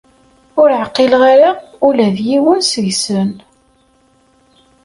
[0.61, 1.49] Ur ɛqileɣ ara
[1.87, 3.31] ula d yiwen seg-sen.